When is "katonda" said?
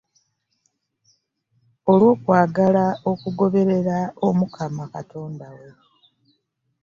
4.93-5.47